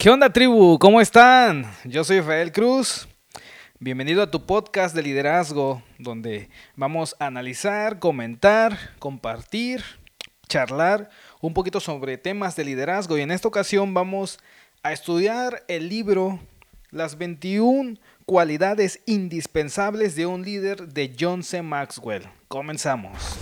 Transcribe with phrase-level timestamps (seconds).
[0.00, 0.78] ¿Qué onda tribu?
[0.78, 1.70] ¿Cómo están?
[1.84, 3.06] Yo soy Rafael Cruz.
[3.80, 9.84] Bienvenido a tu podcast de liderazgo, donde vamos a analizar, comentar, compartir,
[10.48, 11.10] charlar
[11.42, 13.18] un poquito sobre temas de liderazgo.
[13.18, 14.38] Y en esta ocasión vamos
[14.82, 16.40] a estudiar el libro
[16.90, 21.60] Las 21 cualidades indispensables de un líder de John C.
[21.60, 22.26] Maxwell.
[22.48, 23.38] Comenzamos.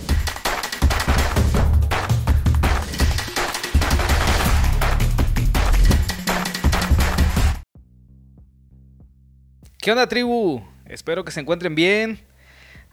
[9.81, 10.61] ¿Qué onda tribu?
[10.87, 12.19] Espero que se encuentren bien.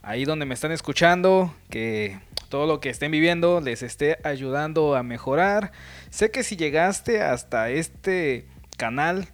[0.03, 5.03] Ahí donde me están escuchando, que todo lo que estén viviendo les esté ayudando a
[5.03, 5.73] mejorar.
[6.11, 9.27] Sé que si llegaste hasta este canal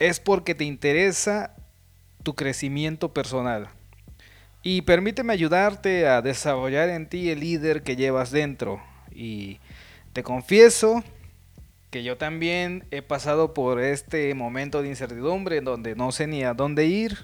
[0.00, 1.54] es porque te interesa
[2.24, 3.68] tu crecimiento personal.
[4.64, 8.82] Y permíteme ayudarte a desarrollar en ti el líder que llevas dentro.
[9.14, 9.60] Y
[10.12, 11.04] te confieso
[11.94, 16.42] que yo también he pasado por este momento de incertidumbre en donde no sé ni
[16.42, 17.18] a dónde ir.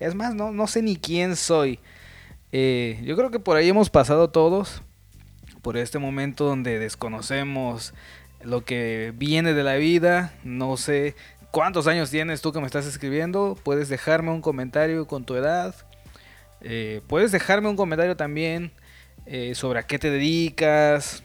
[0.00, 1.78] Es más, no, no sé ni quién soy.
[2.52, 4.82] Eh, yo creo que por ahí hemos pasado todos,
[5.60, 7.92] por este momento donde desconocemos
[8.42, 10.32] lo que viene de la vida.
[10.42, 11.14] No sé
[11.50, 13.58] cuántos años tienes tú que me estás escribiendo.
[13.62, 15.74] Puedes dejarme un comentario con tu edad.
[16.62, 18.72] Eh, puedes dejarme un comentario también
[19.26, 21.24] eh, sobre a qué te dedicas,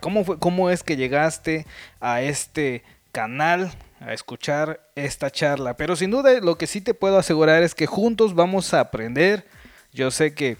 [0.00, 1.66] cómo, fue, cómo es que llegaste
[2.00, 5.76] a este canal a escuchar esta charla.
[5.76, 9.46] Pero sin duda lo que sí te puedo asegurar es que juntos vamos a aprender.
[9.92, 10.56] Yo sé que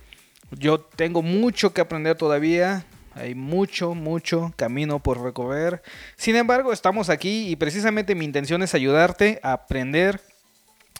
[0.50, 2.84] yo tengo mucho que aprender todavía.
[3.14, 5.82] Hay mucho, mucho camino por recorrer.
[6.16, 10.20] Sin embargo, estamos aquí y precisamente mi intención es ayudarte a aprender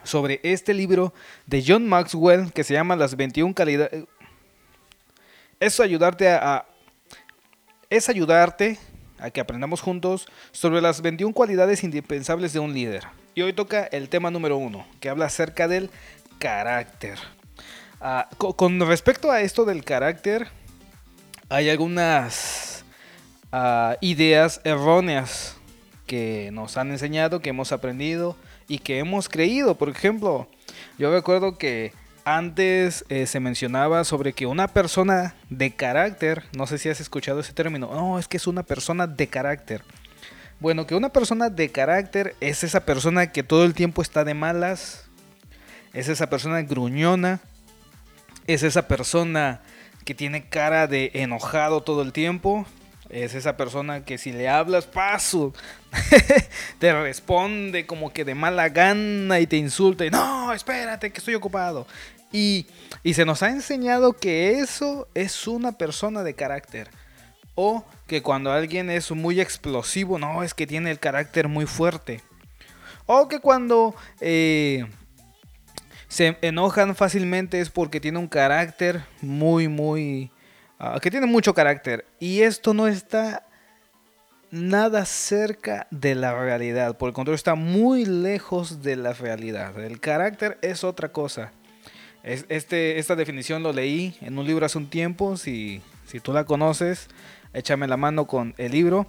[0.05, 1.15] sobre este libro
[1.47, 4.05] de John Maxwell que se llama Las 21 calidades.
[5.61, 6.67] Eso ayudarte a,
[7.93, 8.79] es ayudarte
[9.19, 13.05] a que aprendamos juntos sobre las 21 cualidades indispensables de un líder.
[13.35, 15.91] Y hoy toca el tema número uno, que habla acerca del
[16.39, 17.19] carácter.
[18.01, 20.49] Ah, con respecto a esto del carácter,
[21.51, 22.83] hay algunas
[23.53, 25.59] ah, ideas erróneas
[26.07, 28.39] que nos han enseñado, que hemos aprendido
[28.69, 29.75] y que hemos creído.
[29.75, 30.49] Por ejemplo,
[30.97, 31.93] yo recuerdo que
[32.25, 37.41] antes eh, se mencionaba sobre que una persona de carácter, no sé si has escuchado
[37.41, 39.83] ese término, no, es que es una persona de carácter.
[40.61, 44.35] Bueno, que una persona de carácter es esa persona que todo el tiempo está de
[44.35, 45.07] malas,
[45.93, 47.41] es esa persona gruñona,
[48.47, 49.61] es esa persona
[50.05, 52.67] que tiene cara de enojado todo el tiempo,
[53.13, 55.53] es esa persona que si le hablas, paso,
[56.79, 61.35] te responde como que de mala gana y te insulta y no, espérate que estoy
[61.35, 61.87] ocupado.
[62.33, 62.67] Y,
[63.13, 66.91] se nos ha enseñado que eso es una persona de carácter.
[67.55, 72.23] O que cuando alguien es muy explosivo, no, es que tiene el carácter muy fuerte.
[73.05, 74.87] O que cuando eh,
[76.09, 80.32] se enojan fácilmente es porque tiene un carácter muy, muy...
[80.85, 82.05] Ah, que tiene mucho carácter.
[82.19, 83.47] Y esto no está
[84.51, 86.97] nada cerca de la realidad.
[86.97, 89.79] Por el contrario, está muy lejos de la realidad.
[89.79, 91.53] El carácter es otra cosa.
[92.25, 95.37] Este, esta definición lo leí en un libro hace un tiempo.
[95.37, 97.07] Si, si tú la conoces,
[97.53, 99.07] échame la mano con el libro.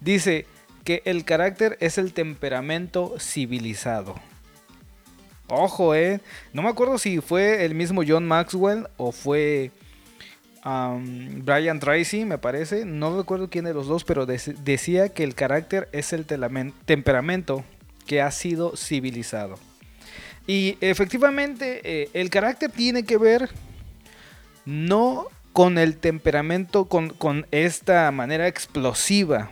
[0.00, 0.46] Dice
[0.84, 4.14] que el carácter es el temperamento civilizado.
[5.48, 6.22] Ojo, eh.
[6.54, 9.70] No me acuerdo si fue el mismo John Maxwell o fue
[10.62, 12.84] Brian Tracy, me parece.
[12.84, 16.26] No recuerdo quién de los dos, pero decía que el carácter es el
[16.84, 17.64] temperamento
[18.06, 19.58] que ha sido civilizado.
[20.46, 23.50] Y efectivamente, eh, el carácter tiene que ver
[24.64, 29.50] no con el temperamento, con esta manera explosiva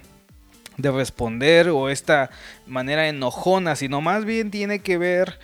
[0.76, 2.30] de responder o esta
[2.66, 5.38] manera enojona, sino más bien tiene que ver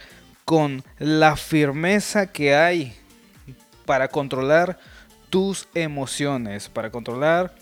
[0.44, 2.94] con la firmeza que hay
[3.84, 4.78] para controlar
[5.34, 7.56] tus emociones, para controlar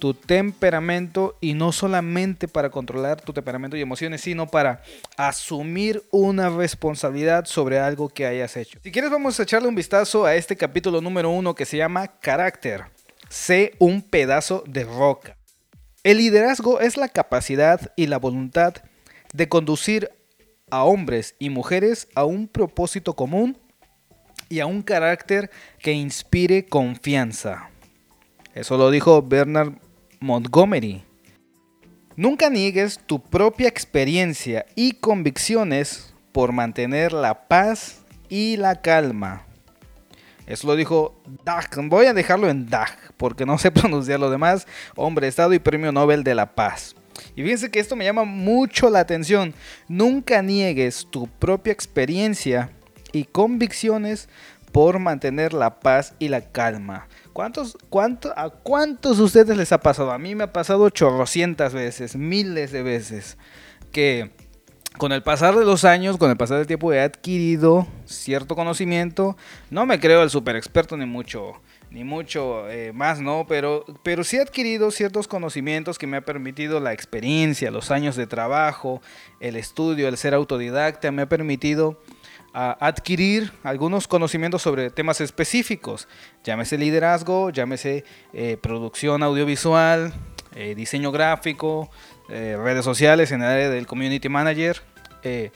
[0.00, 4.82] tu temperamento y no solamente para controlar tu temperamento y emociones, sino para
[5.16, 8.80] asumir una responsabilidad sobre algo que hayas hecho.
[8.82, 12.08] Si quieres vamos a echarle un vistazo a este capítulo número uno que se llama
[12.08, 12.86] Carácter.
[13.28, 15.36] Sé un pedazo de roca.
[16.02, 18.74] El liderazgo es la capacidad y la voluntad
[19.32, 20.10] de conducir
[20.72, 23.61] a hombres y mujeres a un propósito común
[24.52, 27.70] y a un carácter que inspire confianza.
[28.54, 29.72] Eso lo dijo Bernard
[30.20, 31.02] Montgomery.
[32.16, 39.46] Nunca niegues tu propia experiencia y convicciones por mantener la paz y la calma.
[40.46, 41.70] Eso lo dijo Dag.
[41.88, 44.66] Voy a dejarlo en Dag porque no sé pronunciar lo demás.
[44.96, 46.94] Hombre, Estado y Premio Nobel de la Paz.
[47.34, 49.54] Y fíjense que esto me llama mucho la atención.
[49.88, 52.70] Nunca niegues tu propia experiencia
[53.12, 54.28] y convicciones
[54.72, 57.06] por mantener la paz y la calma.
[57.32, 60.12] ¿Cuántos, cuánto, ¿A cuántos de ustedes les ha pasado?
[60.12, 63.36] A mí me ha pasado chorrocientas veces, miles de veces,
[63.92, 64.30] que
[64.98, 69.36] con el pasar de los años, con el pasar del tiempo, he adquirido cierto conocimiento.
[69.70, 71.60] No me creo el super experto ni mucho,
[71.90, 73.46] ni mucho eh, más, ¿no?
[73.48, 78.16] Pero, pero sí he adquirido ciertos conocimientos que me ha permitido la experiencia, los años
[78.16, 79.00] de trabajo,
[79.40, 81.98] el estudio, el ser autodidacta, me ha permitido
[82.54, 86.06] adquirir algunos conocimientos sobre temas específicos,
[86.44, 88.04] llámese liderazgo, llámese
[88.34, 90.12] eh, producción audiovisual,
[90.54, 91.90] eh, diseño gráfico,
[92.28, 94.82] eh, redes sociales, en el área del community manager.
[95.22, 95.50] Eh,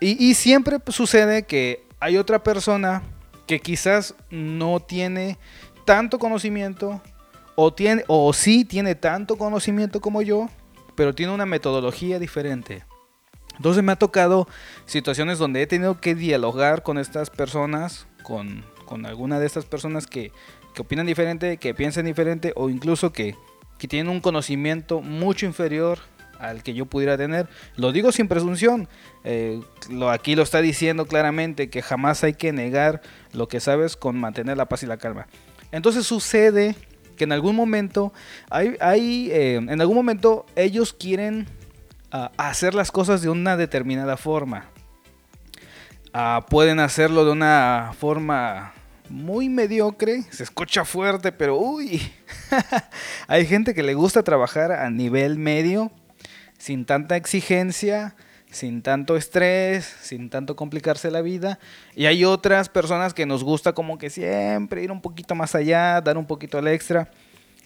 [0.00, 3.02] y, siempre sucede que hay otra persona
[3.46, 5.38] que quizás no tiene
[5.84, 7.00] tanto conocimiento
[7.54, 10.48] o, tiene, o sí tiene tanto conocimiento como yo,
[10.96, 12.84] pero tiene una metodología diferente.
[13.56, 14.48] Entonces me ha tocado
[14.86, 20.06] situaciones donde he tenido que dialogar con estas personas, con, con alguna de estas personas
[20.06, 20.32] que,
[20.74, 23.36] que opinan diferente, que piensan diferente o incluso que,
[23.78, 25.98] que tienen un conocimiento mucho inferior
[26.38, 27.48] al que yo pudiera tener.
[27.76, 28.88] Lo digo sin presunción.
[29.24, 33.00] Eh, lo, aquí lo está diciendo claramente que jamás hay que negar
[33.32, 35.28] lo que sabes con mantener la paz y la calma.
[35.70, 36.74] Entonces sucede
[37.16, 38.12] que en algún momento
[38.50, 41.46] hay, hay eh, en algún momento ellos quieren
[42.36, 44.66] hacer las cosas de una determinada forma.
[46.12, 48.74] Ah, pueden hacerlo de una forma
[49.08, 52.02] muy mediocre, se escucha fuerte, pero uy,
[53.28, 55.90] hay gente que le gusta trabajar a nivel medio
[56.58, 58.14] sin tanta exigencia,
[58.50, 61.58] sin tanto estrés, sin tanto complicarse la vida.
[61.96, 66.00] Y hay otras personas que nos gusta como que siempre ir un poquito más allá,
[66.00, 67.10] dar un poquito al extra.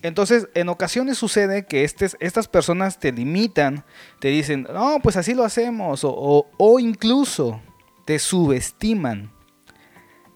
[0.06, 3.84] Entonces, en ocasiones sucede que estas personas te limitan,
[4.20, 7.60] te dicen, no, pues así lo hacemos, o, o incluso
[8.04, 9.32] te subestiman.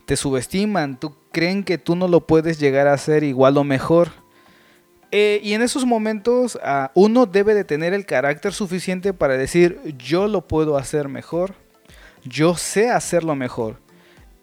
[0.06, 4.10] Te subestiman, tú creen que tú no lo puedes llegar a hacer igual o mejor.
[5.12, 9.80] Eh, y en esos momentos ah, uno debe de tener el carácter suficiente para decir
[9.98, 11.54] yo lo puedo hacer mejor,
[12.24, 13.80] yo sé hacerlo mejor.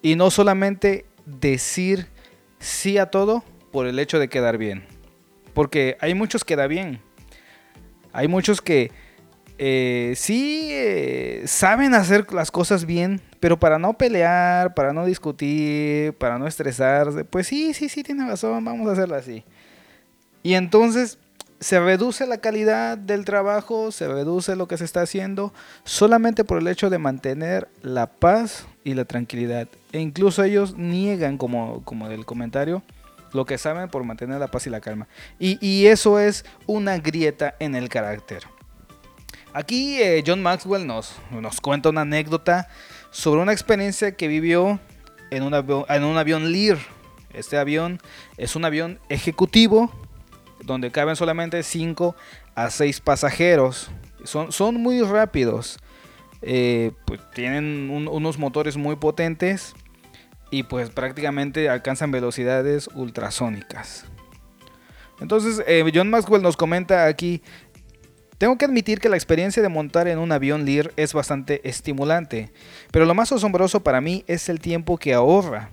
[0.00, 2.08] Y no solamente decir
[2.58, 4.86] sí a todo por el hecho de quedar bien.
[5.58, 7.00] Porque hay muchos que da bien.
[8.12, 8.92] Hay muchos que
[9.58, 16.12] eh, sí eh, saben hacer las cosas bien, pero para no pelear, para no discutir,
[16.12, 19.42] para no estresarse, pues sí, sí, sí, tiene razón, vamos a hacerlo así.
[20.44, 21.18] Y entonces
[21.58, 25.52] se reduce la calidad del trabajo, se reduce lo que se está haciendo
[25.82, 29.66] solamente por el hecho de mantener la paz y la tranquilidad.
[29.90, 32.84] E incluso ellos niegan, como, como del comentario,
[33.32, 35.08] lo que saben por mantener la paz y la calma.
[35.38, 38.44] Y, eso es una grieta en el carácter.
[39.52, 42.68] Aquí eh, John Maxwell nos, nos cuenta una anécdota
[43.10, 44.78] sobre una experiencia que vivió
[45.30, 46.78] en un, avión, en un avión Lear.
[47.32, 48.00] Este avión
[48.36, 49.92] es un avión ejecutivo
[50.64, 52.14] donde caben solamente 5
[52.54, 53.90] a 6 pasajeros.
[54.24, 55.78] Son, son muy rápidos.
[56.42, 59.74] Eh, pues tienen unos motores muy potentes
[60.50, 64.04] y pues prácticamente alcanzan velocidades ultrasónicas.
[65.20, 67.42] Entonces eh, John Maxwell nos comenta aquí,
[68.38, 72.52] tengo que admitir que la experiencia de montar en un avión Lear es bastante estimulante,
[72.92, 75.70] pero lo más asombroso para mí es el tiempo que ahorra.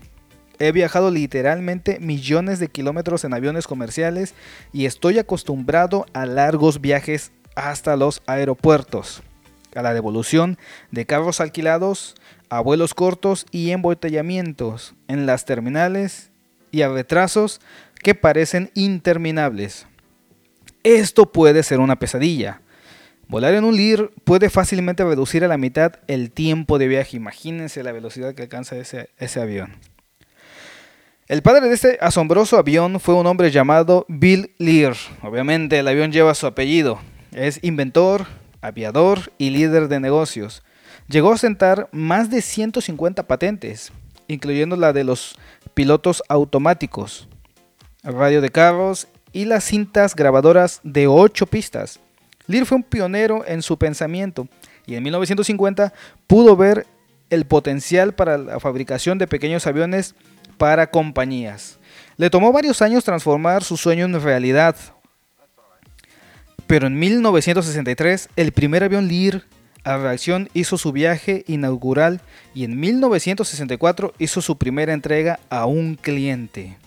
[0.57, 4.33] He viajado literalmente millones de kilómetros en aviones comerciales
[4.71, 9.21] y estoy acostumbrado a largos viajes hasta los aeropuertos,
[9.75, 10.57] a la devolución
[10.91, 12.15] de carros alquilados,
[12.49, 16.31] a vuelos cortos y embotellamientos en las terminales
[16.71, 17.61] y a retrasos
[18.03, 19.87] que parecen interminables.
[20.83, 22.61] Esto puede ser una pesadilla.
[23.27, 27.17] Volar en un LIR puede fácilmente reducir a la mitad el tiempo de viaje.
[27.17, 29.73] Imagínense la velocidad que alcanza ese, ese avión.
[31.27, 34.95] El padre de este asombroso avión fue un hombre llamado Bill Lear.
[35.23, 36.99] Obviamente el avión lleva su apellido.
[37.31, 38.27] Es inventor,
[38.61, 40.61] aviador y líder de negocios.
[41.07, 43.91] Llegó a sentar más de 150 patentes,
[44.27, 45.37] incluyendo la de los
[45.75, 47.27] pilotos automáticos,
[48.03, 51.99] radio de carros y las cintas grabadoras de 8 pistas.
[52.47, 54.47] Lear fue un pionero en su pensamiento
[54.87, 55.93] y en 1950
[56.27, 56.87] pudo ver
[57.29, 60.15] el potencial para la fabricación de pequeños aviones
[60.57, 61.79] para compañías.
[62.17, 64.75] Le tomó varios años transformar su sueño en realidad.
[66.67, 69.43] Pero en 1963 el primer avión Lear
[69.85, 72.19] a reacción hizo su viaje inaugural
[72.53, 76.77] y en 1964 hizo su primera entrega a un cliente.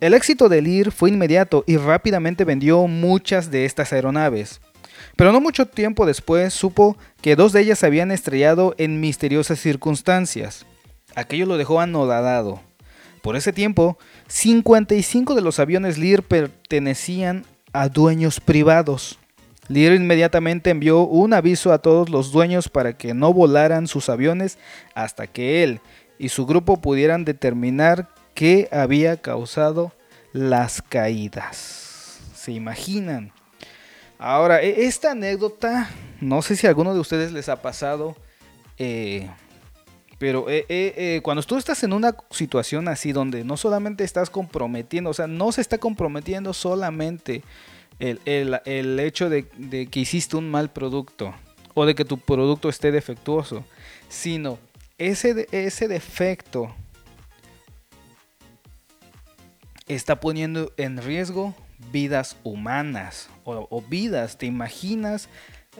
[0.00, 4.60] El éxito de Lear fue inmediato y rápidamente vendió muchas de estas aeronaves.
[5.14, 9.60] Pero no mucho tiempo después supo que dos de ellas se habían estrellado en misteriosas
[9.60, 10.64] circunstancias.
[11.14, 12.60] Aquello lo dejó anodadado.
[13.22, 17.44] Por ese tiempo, 55 de los aviones Lear pertenecían
[17.74, 19.19] a dueños privados.
[19.70, 24.58] Lear inmediatamente envió un aviso a todos los dueños para que no volaran sus aviones
[24.96, 25.80] hasta que él
[26.18, 29.92] y su grupo pudieran determinar qué había causado
[30.32, 32.18] las caídas.
[32.34, 33.30] ¿Se imaginan?
[34.18, 35.88] Ahora, e-, esta anécdota,
[36.20, 38.16] no sé si a alguno de ustedes les ha pasado,
[38.76, 39.30] eh,
[40.18, 45.10] pero eh, eh, cuando tú estás en una situación así donde no solamente estás comprometiendo,
[45.10, 47.44] o sea, no se está comprometiendo solamente
[48.00, 49.46] el, hecho de,
[49.90, 51.34] que hiciste un mal producto
[51.74, 53.64] o de que tu producto esté defectuoso,
[54.08, 54.58] sino
[54.98, 56.74] ese, ese defecto
[59.86, 61.54] está poniendo en riesgo
[61.92, 64.38] vidas humanas o, vidas.
[64.38, 65.28] ¿Te imaginas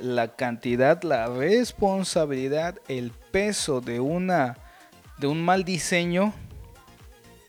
[0.01, 4.59] la cantidad, la responsabilidad, el peso de una
[5.19, 6.33] de un mal diseño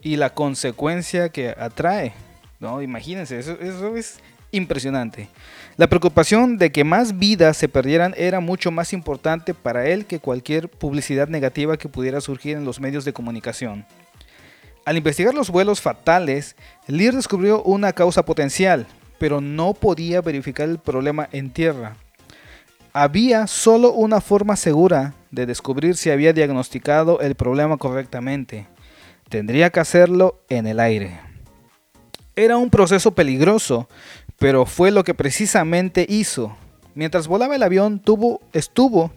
[0.02, 2.14] y la consecuencia que atrae?
[2.60, 5.30] No, imagínense, eso es impresionante.
[5.78, 10.20] La preocupación de que más vidas se perdieran era mucho más importante para él que
[10.20, 13.86] cualquier publicidad negativa que pudiera surgir en los medios de comunicación.
[14.86, 16.56] Al investigar los vuelos fatales,
[16.88, 18.88] Lear descubrió una causa potencial,
[19.20, 21.96] pero no podía verificar el problema en tierra.
[22.92, 28.68] Había solo una forma segura de descubrir si había diagnosticado el problema correctamente.
[29.30, 31.20] Tendría que hacerlo en el aire.
[32.36, 33.88] Era un proceso peligroso,
[34.42, 36.58] pero fue lo que precisamente hizo.
[36.96, 39.12] Mientras volaba el avión, tuvo, estuvo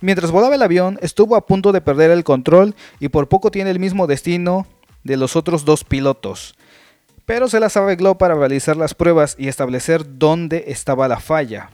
[0.00, 3.70] Mientras volaba el avión, estuvo a punto de perder el control y por poco tiene
[3.70, 4.66] el mismo destino
[5.04, 6.56] de los otros dos pilotos.
[7.24, 11.70] Pero se las arregló para realizar las pruebas y establecer dónde estaba la falla.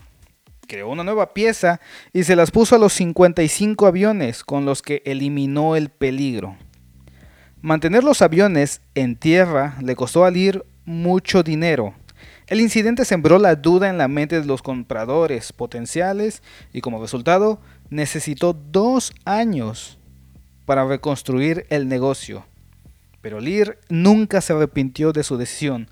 [0.68, 1.80] Creó una nueva pieza
[2.12, 6.54] y se las puso a los 55 aviones con los que eliminó el peligro.
[7.62, 11.94] Mantener los aviones en tierra le costó al ir mucho dinero,
[12.50, 16.42] el incidente sembró la duda en la mente de los compradores potenciales
[16.72, 19.98] y como resultado necesitó dos años
[20.66, 22.44] para reconstruir el negocio.
[23.20, 25.88] Pero Lear nunca se arrepintió de su decisión.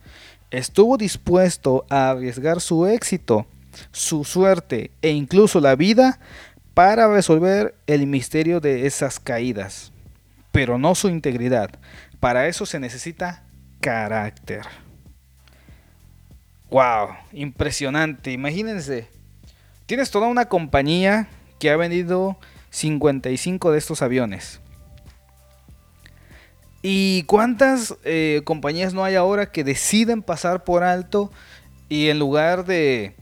[0.51, 3.47] Estuvo dispuesto a arriesgar su éxito,
[3.93, 6.19] su suerte e incluso la vida
[6.75, 9.93] para resolver el misterio de esas caídas.
[10.51, 11.71] Pero no su integridad.
[12.19, 13.45] Para eso se necesita
[13.81, 14.88] carácter.
[16.71, 18.33] Wow, impresionante.
[18.33, 19.09] Imagínense.
[19.87, 22.39] Tienes toda una compañía que ha vendido
[22.71, 24.61] 55 de estos aviones.
[26.83, 31.33] ¿Y cuántas eh, compañías no hay ahora que deciden pasar por alto
[31.89, 33.17] y en lugar de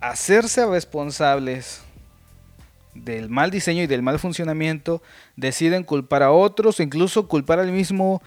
[0.00, 1.82] hacerse responsables
[2.94, 5.02] del mal diseño y del mal funcionamiento,
[5.36, 8.22] deciden culpar a otros, incluso culpar al mismo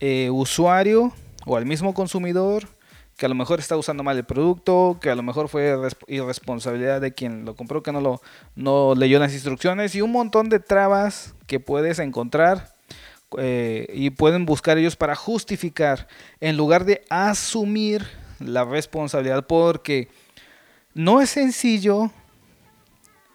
[0.00, 1.12] eh, usuario
[1.44, 2.66] o al mismo consumidor
[3.16, 5.74] que a lo mejor está usando mal el producto, que a lo mejor fue
[6.06, 8.20] irresponsabilidad de quien lo compró, que no, lo,
[8.54, 12.74] no leyó las instrucciones y un montón de trabas que puedes encontrar
[13.38, 16.08] eh, y pueden buscar ellos para justificar
[16.40, 18.06] en lugar de asumir
[18.38, 20.08] la responsabilidad porque
[20.92, 22.10] no es sencillo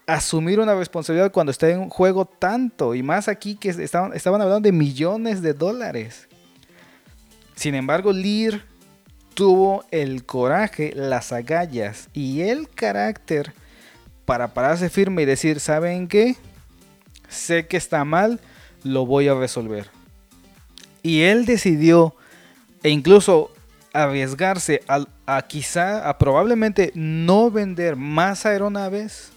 [0.05, 4.67] asumir una responsabilidad cuando está en juego tanto y más aquí que estaban, estaban hablando
[4.67, 6.27] de millones de dólares.
[7.55, 8.70] Sin embargo, Lear
[9.33, 13.53] tuvo el coraje, las agallas y el carácter
[14.25, 16.35] para pararse firme y decir, ¿saben qué?
[17.27, 18.39] Sé que está mal,
[18.83, 19.89] lo voy a resolver.
[21.03, 22.15] Y él decidió
[22.83, 23.51] e incluso
[23.93, 29.31] arriesgarse a, quizá, a probablemente no vender más aeronaves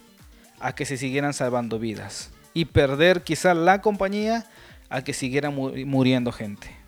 [0.60, 2.30] a que se siguieran salvando vidas.
[2.52, 4.46] Y perder quizá la compañía
[4.88, 6.83] a que siguiera muriendo gente.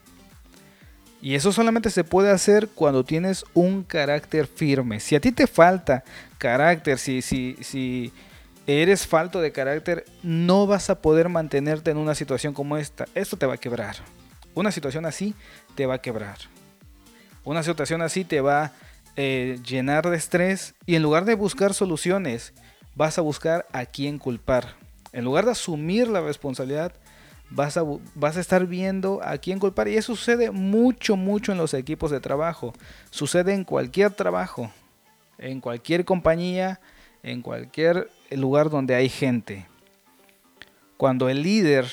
[1.26, 5.00] Y eso solamente se puede hacer cuando tienes un carácter firme.
[5.00, 6.04] Si a ti te falta
[6.38, 8.12] carácter, si, si, si
[8.64, 13.06] eres falto de carácter, no vas a poder mantenerte en una situación como esta.
[13.16, 13.96] Esto te va a quebrar.
[14.54, 15.34] Una situación así
[15.74, 16.38] te va a quebrar.
[17.42, 18.72] Una situación así te va a
[19.16, 22.52] eh, llenar de estrés y en lugar de buscar soluciones,
[22.94, 24.76] vas a buscar a quién culpar.
[25.12, 26.92] En lugar de asumir la responsabilidad,
[27.50, 27.84] vas a,
[28.14, 29.88] vas a estar viendo a quién culpar.
[29.88, 32.72] Y eso sucede mucho, mucho en los equipos de trabajo.
[33.10, 34.70] Sucede en cualquier trabajo,
[35.38, 36.80] en cualquier compañía,
[37.22, 39.66] en cualquier lugar donde hay gente.
[40.96, 41.86] Cuando el líder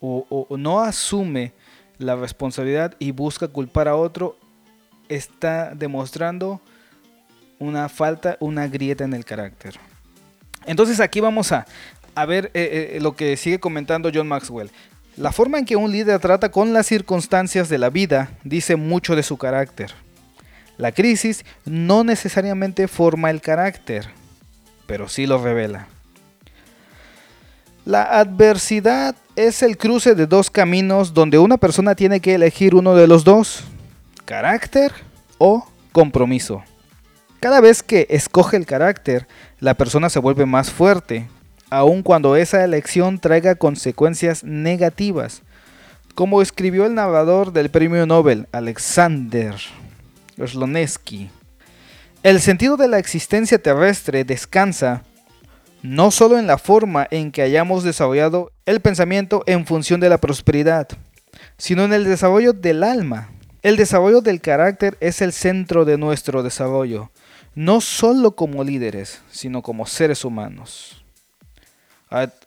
[0.00, 1.52] o, no asume
[1.98, 4.36] la responsabilidad y busca culpar a otro,
[5.08, 6.60] está demostrando
[7.58, 9.74] una falta, una grieta en el carácter.
[10.66, 11.66] Entonces aquí vamos a,
[12.26, 14.70] ver eh, eh, lo que sigue comentando John Maxwell.
[15.16, 19.16] La forma en que un líder trata con las circunstancias de la vida dice mucho
[19.16, 19.92] de su carácter.
[20.76, 24.10] La crisis no necesariamente forma el carácter,
[24.86, 25.88] pero sí lo revela.
[27.86, 32.94] La adversidad es el cruce de dos caminos donde una persona tiene que elegir uno
[32.94, 33.64] de los dos,
[34.26, 34.92] carácter
[35.38, 36.62] o compromiso.
[37.40, 39.26] Cada vez que escoge el carácter,
[39.60, 41.28] la persona se vuelve más fuerte,
[41.70, 45.42] aun cuando esa elección traiga consecuencias negativas,
[46.14, 49.54] como escribió el narrador del premio Nobel, Alexander
[50.38, 51.30] Slonetsky.
[52.22, 55.04] El sentido de la existencia terrestre descansa
[55.82, 60.18] no solo en la forma en que hayamos desarrollado el pensamiento en función de la
[60.18, 60.88] prosperidad,
[61.58, 63.30] sino en el desarrollo del alma.
[63.62, 67.10] El desarrollo del carácter es el centro de nuestro desarrollo,
[67.54, 71.05] no solo como líderes, sino como seres humanos.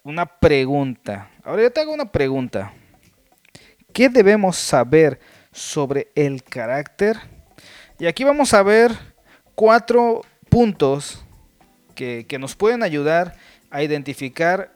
[0.04, 1.30] Una pregunta.
[1.44, 2.72] Ahora yo te hago una pregunta.
[3.92, 5.20] ¿Qué debemos saber
[5.52, 7.18] sobre el carácter?
[7.98, 8.92] Y aquí vamos a ver
[9.56, 11.26] cuatro puntos
[11.94, 13.36] que, nos pueden ayudar
[13.70, 14.72] a identificar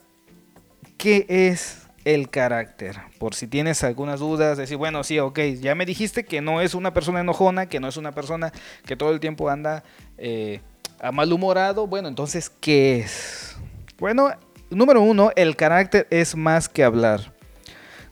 [0.98, 2.98] qué es el carácter.
[3.18, 6.74] Por si tienes algunas dudas, decir, bueno, sí, ok, ya me dijiste que no es
[6.74, 8.52] una persona enojona, que no es una persona
[8.86, 9.86] que todo el tiempo anda
[10.18, 10.60] eh,
[11.00, 11.88] a malhumorado.
[11.88, 13.56] Bueno, entonces, ¿qué es?
[13.98, 14.32] Bueno,
[14.76, 17.32] Número uno, el carácter es más que hablar.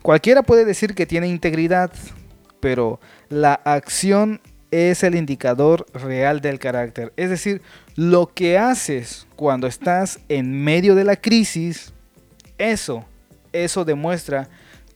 [0.02, 1.92] Cualquiera puede decir que tiene integridad,
[2.60, 4.40] pero la acción
[4.70, 7.12] es el indicador real del carácter.
[7.16, 7.62] Es decir,
[7.96, 11.92] lo que haces cuando estás en medio de la crisis,
[12.58, 13.04] eso,
[13.52, 14.48] eso demuestra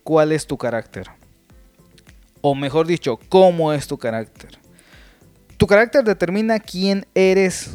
[0.03, 1.07] cuál es tu carácter.
[2.41, 4.57] O mejor dicho, cómo es tu carácter.
[5.57, 7.71] Tu carácter determina quién eres.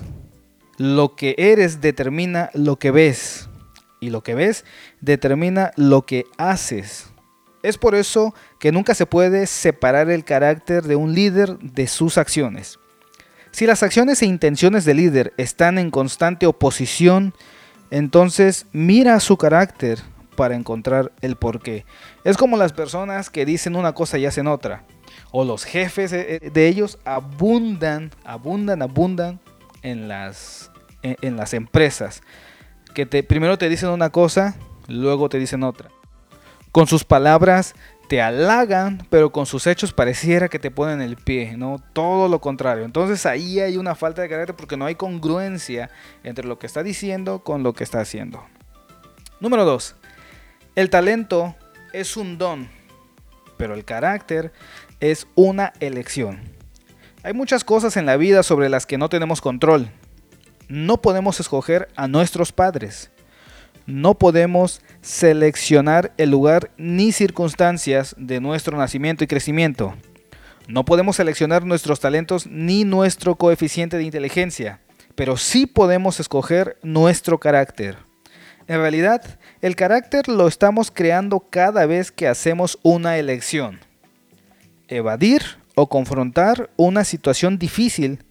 [0.79, 3.49] Lo que eres determina lo que ves
[4.03, 4.65] y lo que ves
[5.01, 7.07] determina lo que haces.
[7.63, 12.19] Es por eso que nunca se puede separar el carácter de un líder de sus
[12.19, 12.81] acciones.
[13.53, 17.33] Si las acciones e intenciones del líder están en constante oposición,
[17.93, 20.01] entonces mira su carácter
[20.37, 21.87] para encontrar el porqué.
[22.25, 24.85] Es como las personas que dicen una cosa y hacen otra.
[25.31, 29.39] O los jefes de ellos abundan, abundan, abundan
[29.83, 32.23] en las, en las empresas
[32.93, 34.57] que te, primero te dicen una cosa,
[34.89, 35.91] luego te dicen otra.
[36.71, 37.75] Con sus palabras
[38.09, 41.83] te halagan, pero con sus hechos pareciera que te ponen el pie, ¿no?
[41.93, 42.85] Todo lo contrario.
[42.85, 45.91] Entonces ahí hay una falta de carácter porque no hay congruencia
[46.23, 48.45] entre lo que está diciendo con lo que está haciendo.
[49.41, 49.97] Número 2.
[50.75, 51.55] El talento
[51.93, 52.69] es un don,
[53.57, 54.53] pero el carácter
[55.01, 56.41] es una elección.
[57.23, 59.91] Hay muchas cosas en la vida sobre las que no tenemos control
[60.69, 63.11] no podemos escoger a nuestros padres.
[63.87, 69.95] No podemos seleccionar el lugar ni circunstancias de nuestro nacimiento y crecimiento.
[70.69, 74.81] No podemos seleccionar nuestros talentos ni nuestro coeficiente de inteligencia,
[75.15, 77.97] pero sí podemos escoger nuestro carácter.
[78.69, 83.81] En realidad, el carácter lo estamos creando cada vez que hacemos una elección.
[84.87, 85.43] Evadir
[85.75, 88.25] o confrontar una situación difícil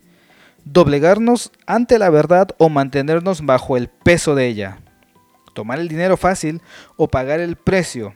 [0.65, 4.79] doblegarnos ante la verdad o mantenernos bajo el peso de ella,
[5.53, 6.61] tomar el dinero fácil
[6.97, 8.15] o pagar el precio.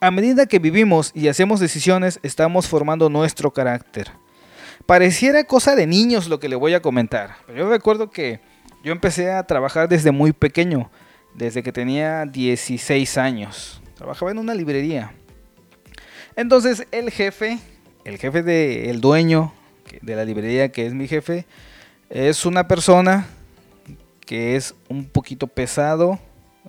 [0.00, 4.10] A medida que vivimos y hacemos decisiones, estamos formando nuestro carácter.
[4.86, 8.40] Pareciera cosa de niños lo que le voy a comentar, pero yo recuerdo que
[8.82, 10.90] yo empecé a trabajar desde muy pequeño,
[11.34, 13.82] desde que tenía 16 años.
[13.94, 15.12] Trabajaba en una librería.
[16.34, 17.58] Entonces el jefe,
[18.04, 19.52] el jefe del dueño
[20.02, 21.46] de la librería, que es mi jefe,
[22.08, 23.26] es una persona
[24.26, 26.18] que es un poquito pesado,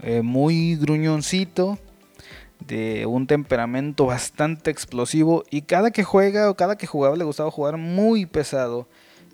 [0.01, 1.77] eh, muy gruñoncito,
[2.67, 7.51] de un temperamento bastante explosivo y cada que juega o cada que jugaba le gustaba
[7.51, 8.87] jugar muy pesado.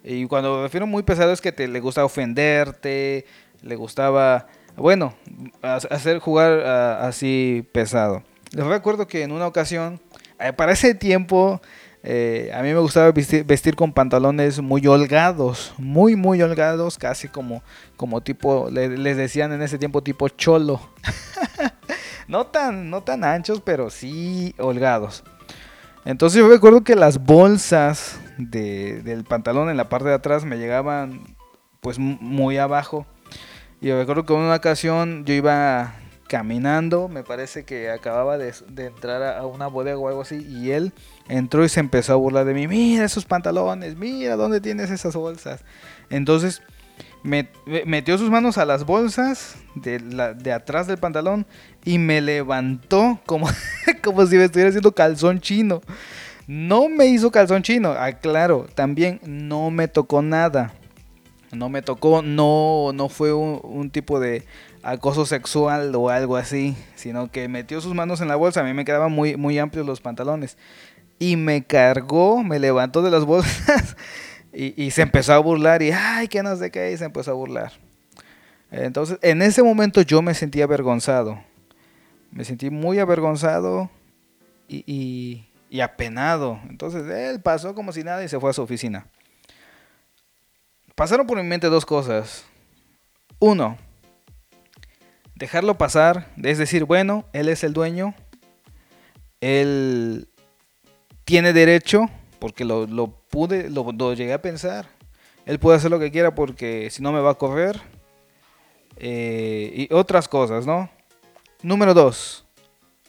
[0.04, 3.26] Y cuando me refiero muy pesado es que te, le gustaba ofenderte,
[3.62, 5.14] le gustaba, bueno,
[5.62, 6.60] hacer jugar
[7.02, 8.24] así pesado.
[8.52, 10.00] Les recuerdo que en una ocasión,
[10.40, 11.62] eh, para ese tiempo,
[12.04, 17.64] eh, a mí me gustaba vestir, con pantalones muy holgados, muy, muy holgados, casi como,
[17.96, 20.80] como tipo, les decían en ese tiempo tipo cholo.
[22.28, 25.24] no, tan, no tan anchos, pero sí holgados.
[26.06, 31.36] Entonces yo recuerdo que las bolsas del pantalón en la parte de atrás me llegaban
[31.82, 33.06] pues muy abajo.
[33.82, 35.96] Y yo recuerdo que en una ocasión yo iba
[36.28, 40.94] caminando, me parece que acababa de, entrar a, una bodega o algo así, y él
[41.30, 45.16] entró y se empezó a burlar de mí, mira esos pantalones, mira dónde tienes esas
[45.16, 45.62] bolsas.
[46.10, 46.62] Entonces
[47.24, 47.50] me,
[47.86, 51.46] metió sus manos a las bolsas de, la, de atrás del pantalón
[51.84, 53.48] y me levantó como,
[54.04, 55.82] como si me estuviera haciendo calzón chino.
[56.48, 60.74] No me hizo calzón chino, aclaro, también no me tocó nada.
[61.52, 64.44] No me tocó, no, no fue un tipo de
[64.88, 68.74] acoso sexual o algo así, sino que metió sus manos en la bolsa, a mí
[68.74, 70.58] me quedaban muy, muy amplios los pantalones,
[71.20, 73.96] y me cargó, me levantó de las bolsas
[74.54, 77.36] y, se empezó a burlar y, ay, que no sé qué, y se empezó a
[77.36, 77.72] burlar.
[78.72, 81.40] Entonces, en ese momento yo me sentí avergonzado,
[82.32, 83.90] me sentí muy avergonzado
[84.68, 86.60] y, y apenado.
[86.70, 89.08] Entonces, él pasó como si nada y se fue a su oficina.
[90.96, 92.46] Pasaron por mi mente dos cosas.
[93.40, 93.78] Uno,
[95.36, 98.16] dejarlo pasar, es decir, bueno, él es el dueño,
[99.40, 100.28] él
[101.28, 102.10] tiene derecho,
[102.40, 102.88] porque lo,
[103.30, 104.88] pude, lo, llegué a pensar,
[105.46, 107.82] él puede hacer lo que quiera porque si no me va a correr,
[108.96, 110.90] eh, y otras cosas, ¿no?
[111.62, 112.46] Número dos,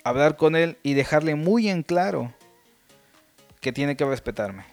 [0.02, 2.34] hablar con él y dejarle muy en claro
[3.60, 4.64] que tiene que respetarme.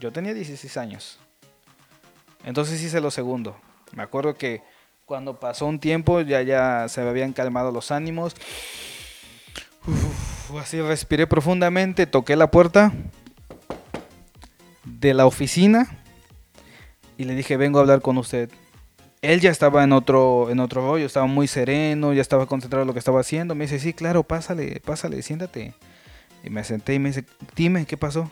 [0.00, 1.18] Yo tenía 16 años.
[2.46, 3.60] Entonces hice lo segundo.
[3.94, 4.62] Me acuerdo que
[5.04, 8.34] cuando pasó un tiempo ya, ya se me habían calmado los ánimos.
[10.60, 12.92] Así respiré profundamente, toqué la puerta
[14.84, 15.88] de la oficina
[17.16, 18.50] y le dije, vengo a hablar con usted.
[19.20, 22.88] Él ya estaba en otro, en otro rollo, estaba muy sereno, ya estaba concentrado en
[22.88, 23.54] lo que estaba haciendo.
[23.54, 25.74] Me dice, sí, claro, pásale, pásale, siéntate.
[26.42, 28.28] Y me senté y me dice, dime, ¿qué pasó?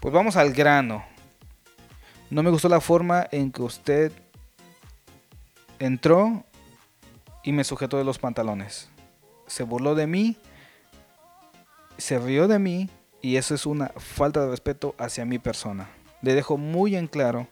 [0.00, 1.04] Pues vamos al grano.
[2.30, 4.12] No me gustó la forma en que usted
[5.78, 6.44] entró
[7.44, 8.88] y me sujetó de los pantalones.
[9.46, 10.36] Se burló de mí,
[12.00, 12.88] se rió de mí
[13.22, 15.88] y eso es una falta de respeto hacia mi persona.
[16.22, 17.46] Le dejo muy en claro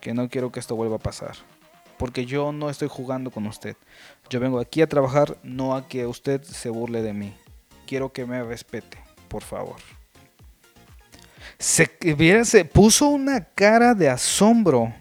[0.00, 1.34] que no quiero que esto vuelva a pasar.
[1.98, 3.76] Porque yo no estoy jugando con usted.
[4.28, 7.34] Yo vengo aquí a trabajar, no a que usted se burle de mí.
[7.86, 8.98] Quiero que me respete,
[9.28, 9.76] por favor.
[11.58, 11.90] Se,
[12.44, 14.92] se puso una cara de asombro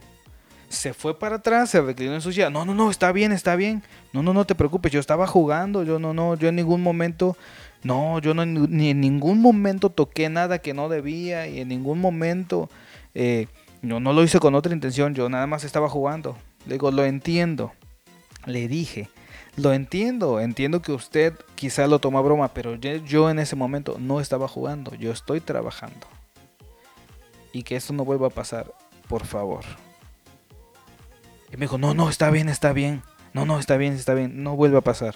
[0.75, 2.49] se fue para atrás, se reclinó en su silla.
[2.49, 3.84] No, no, no, está bien, está bien.
[4.13, 7.38] No, no, no te preocupes, yo estaba jugando, yo no, no, yo en ningún momento,
[7.86, 12.02] no, yo no, ni en ningún momento toqué nada que no debía y en ningún
[12.02, 12.67] momento,
[13.13, 13.45] eh,
[13.84, 16.36] yo no lo hice con otra intención, yo nada más estaba jugando.
[16.65, 17.74] Le digo, lo entiendo.
[18.48, 19.08] Le dije,
[19.56, 24.19] lo entiendo, entiendo que usted quizá lo toma broma, pero yo en ese momento no
[24.19, 26.08] estaba jugando, yo estoy trabajando.
[27.54, 28.74] Y que esto no vuelva a pasar,
[29.08, 29.63] por favor.
[31.54, 33.04] Y me dijo, no, no, está bien, está bien.
[33.34, 34.41] No, no, está bien, está bien.
[34.41, 35.15] No vuelve a pasar.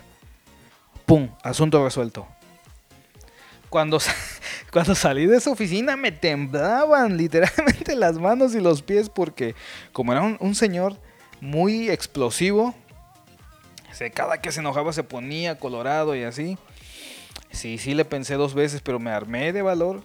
[1.07, 1.29] ¡Pum!
[1.41, 2.27] Asunto resuelto.
[3.69, 3.99] Cuando,
[4.71, 9.55] cuando salí de esa oficina me temblaban literalmente las manos y los pies porque
[9.91, 10.97] como era un, señor
[11.41, 12.73] muy explosivo,
[14.13, 16.57] cada que se enojaba se ponía colorado y así.
[17.51, 20.03] Sí, sí le pensé dos veces, pero me armé de valor.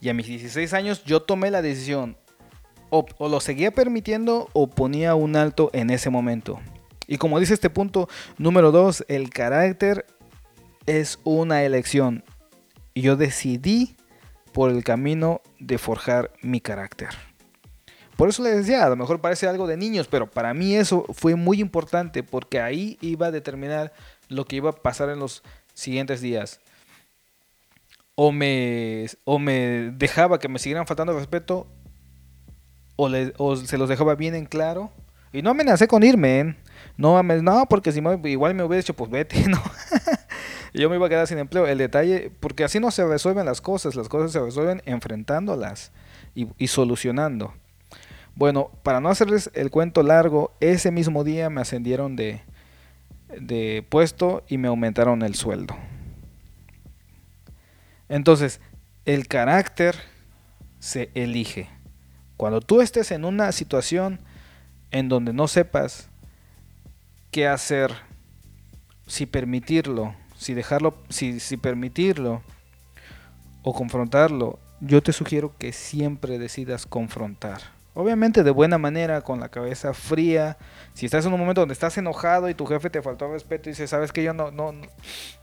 [0.00, 2.16] Y a mis 16 años yo tomé la decisión
[2.90, 6.60] o, lo seguía permitiendo o ponía un alto en ese momento.
[7.06, 10.06] Y como dice este punto número 2, el carácter
[10.86, 12.24] es una elección.
[12.96, 13.94] Y yo decidí
[14.54, 17.10] por el camino de forjar mi carácter.
[18.16, 21.04] Por eso les decía, a lo mejor parece algo de niños, pero para mí eso
[21.12, 23.92] fue muy importante porque ahí iba a determinar
[24.30, 25.42] lo que iba a pasar en los
[25.74, 26.58] siguientes días.
[28.14, 31.66] O me, o me dejaba que me siguieran faltando respeto
[32.96, 34.90] o, se los dejaba bien en claro.
[35.34, 36.56] Y no amenacé con irme, ¿eh?
[36.96, 39.62] No, no, porque si igual me hubiera dicho, pues vete, ¿no?
[40.80, 41.66] Yo me iba a quedar sin empleo.
[41.66, 45.92] El detalle, porque así no se resuelven las cosas, las cosas se resuelven enfrentándolas
[46.34, 47.54] y, y solucionando.
[48.34, 52.42] Bueno, para no hacerles el cuento largo, ese mismo día me ascendieron de,
[53.28, 55.74] de puesto y me aumentaron el sueldo.
[58.08, 58.60] Entonces,
[59.04, 59.96] el carácter
[60.78, 61.68] se elige.
[62.36, 64.20] Cuando tú estés en una situación
[64.90, 66.10] en donde no sepas
[67.30, 67.92] qué hacer,
[69.06, 72.42] si permitirlo, si dejarlo, si, si permitirlo
[73.62, 77.60] o confrontarlo, yo te sugiero que siempre decidas confrontar.
[77.94, 80.58] Obviamente de buena manera, con la cabeza fría.
[80.92, 83.72] Si estás en un momento donde estás enojado y tu jefe te faltó respeto y
[83.72, 84.72] dice, sabes que yo no, no,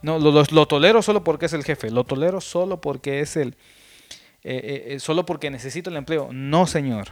[0.02, 3.56] no, lo, lo, tolero solo porque es el jefe, lo tolero solo porque es el,
[4.44, 6.28] eh, eh, eh, solo porque necesito el empleo.
[6.32, 7.08] No, señor.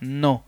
[0.00, 0.46] No.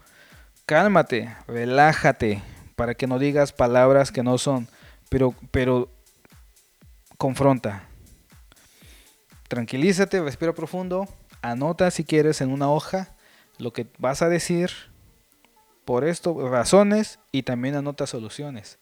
[0.64, 2.40] Cálmate, relájate,
[2.76, 4.68] para que no digas palabras que no son,
[5.10, 5.90] pero, pero
[7.22, 7.84] confronta.
[9.46, 11.06] Tranquilízate, respira profundo,
[11.40, 13.14] anota si quieres en una hoja
[13.58, 14.72] lo que vas a decir
[15.84, 18.80] por esto, razones y también anota soluciones.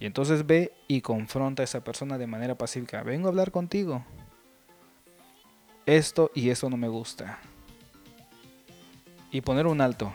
[0.00, 3.02] Y entonces ve y confronta a esa persona de manera pacífica.
[3.02, 4.02] Vengo a hablar contigo.
[5.84, 7.38] Esto y eso no me gusta.
[9.30, 10.10] Y poner un alto.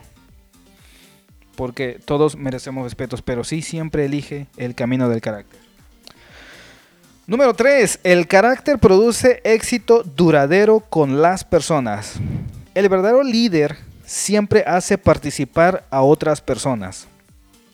[1.56, 5.69] Porque todos merecemos respetos, pero sí siempre elige el camino del carácter.
[7.30, 8.00] Número 3.
[8.02, 12.16] El carácter produce éxito duradero con las personas.
[12.74, 17.08] El verdadero líder siempre hace participar a otras personas.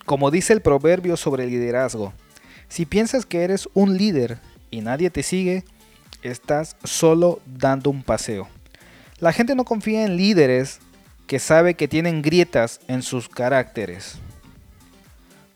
[0.04, 2.12] Como dice el proverbio sobre liderazgo,
[2.68, 4.40] si piensas que eres un líder
[4.70, 5.64] y nadie te sigue,
[6.20, 8.48] estás solo dando un paseo.
[9.20, 10.80] La gente no confía en líderes
[11.26, 14.18] que sabe que tienen grietas en sus caracteres.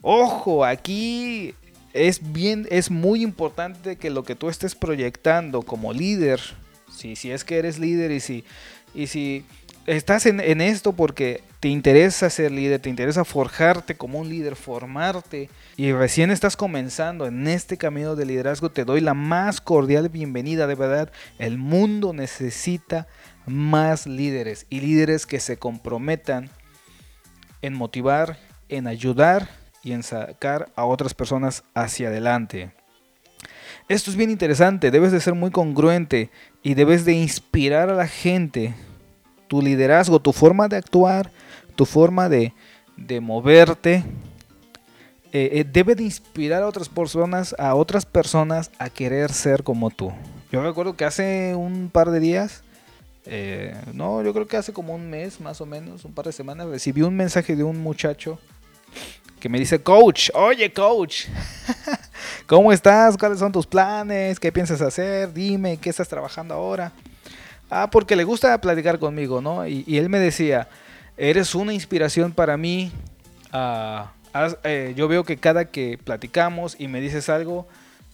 [0.01, 1.55] Ojo, aquí
[1.93, 6.41] es bien, es muy importante que lo que tú estés proyectando como líder,
[6.93, 8.45] si, si es que eres líder y si,
[8.95, 9.45] y si
[9.87, 14.55] estás en, en, esto porque te interesa ser líder, te interesa forjarte como un líder,
[14.55, 20.09] formarte y recién estás comenzando en este camino de liderazgo, te doy la más cordial
[20.09, 21.13] bienvenida, de verdad.
[21.39, 23.09] El mundo necesita
[23.47, 26.51] más líderes y líderes que se comprometan
[27.63, 32.73] en motivar, en ayudar y en sacar a otras personas hacia adelante.
[33.89, 36.31] Esto es bien interesante, debes de ser muy congruente
[36.63, 38.75] y debes de inspirar a la gente.
[39.49, 41.33] Tu liderazgo, tu forma de actuar,
[41.75, 42.53] tu forma de,
[42.97, 44.05] de moverte,
[45.33, 49.91] eh, eh, debe de inspirar a otras personas, a otras personas a querer ser como
[49.91, 50.13] tú.
[50.51, 52.63] Yo recuerdo que hace un par de días,
[53.27, 56.33] eh, no, yo creo que hace como un mes más o menos, un par de
[56.33, 58.39] semanas, recibí un mensaje de un muchacho
[59.41, 61.25] que me dice, coach, oye coach,
[62.47, 63.17] ¿cómo estás?
[63.17, 64.39] ¿Cuáles son tus planes?
[64.39, 65.33] ¿Qué piensas hacer?
[65.33, 66.93] Dime, ¿qué estás trabajando ahora?
[67.71, 69.67] Ah, porque le gusta platicar conmigo, ¿no?
[69.67, 70.69] Y, él me decía,
[71.17, 72.93] eres una inspiración para mí.
[74.63, 77.67] Eh, yo veo que cada que platicamos y me dices algo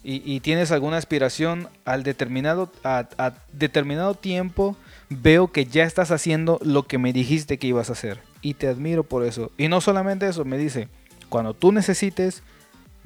[0.03, 4.77] y, tienes alguna aspiración al determinado, a determinado tiempo,
[5.09, 8.21] veo que ya estás haciendo lo que me dijiste que ibas a hacer.
[8.41, 9.51] Y te admiro por eso.
[9.59, 10.89] Y no solamente eso, me dice,
[11.29, 12.43] cuando tú necesites,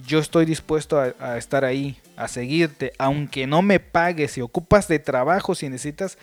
[0.06, 4.98] yo estoy dispuesto a, estar ahí, a seguirte, aunque no me pagues, si ocupas de
[4.98, 6.18] trabajo, si necesitas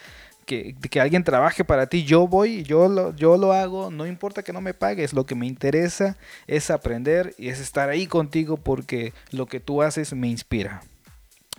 [0.45, 4.43] que, que alguien trabaje para ti, yo voy, yo lo, yo lo hago, no importa
[4.43, 8.57] que no me pagues, lo que me interesa es aprender y es estar ahí contigo
[8.57, 10.81] porque lo que tú haces me inspira.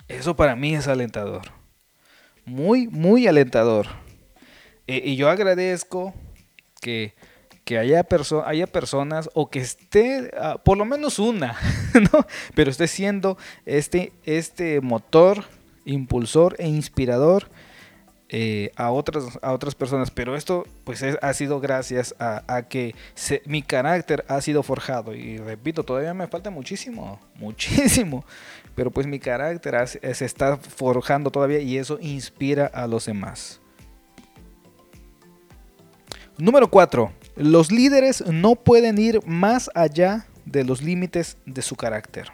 [0.07, 1.43] Eso para mí es alentador,
[2.45, 3.87] muy, muy alentador.
[4.87, 6.15] E, y yo agradezco
[6.81, 7.13] que
[7.69, 8.03] que haya,
[8.45, 11.55] haya personas o que esté, ah, por lo menos una,
[12.11, 12.25] ¿no?
[12.55, 15.43] pero esté siendo este, este motor,
[15.85, 17.47] impulsor e inspirador
[18.27, 20.09] eh, a, otras, a otras personas.
[20.09, 22.95] Pero esto pues ha sido gracias a, que
[23.45, 25.13] mi carácter ha sido forjado.
[25.13, 28.25] Y repito, todavía me falta muchísimo, muchísimo.
[28.73, 33.61] Pero pues mi carácter se está forjando todavía y eso inspira a los demás.
[36.35, 37.18] Número 4.
[37.39, 42.27] Los líderes no pueden ir más allá de los límites de su carácter.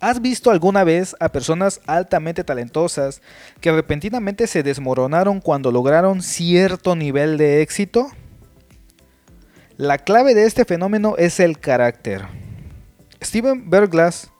[0.00, 3.22] ¿Has visto alguna vez a personas altamente talentosas
[3.60, 8.08] que repentinamente se desmoronaron cuando lograron cierto nivel de éxito?
[9.76, 12.26] La clave de este fenómeno es el carácter.
[13.22, 14.32] Steven Berglas,